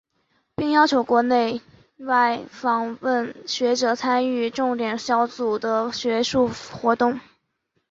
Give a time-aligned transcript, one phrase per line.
[0.55, 1.61] 并邀请国内
[1.99, 7.19] 外访问学者参与重点小组的学术活动。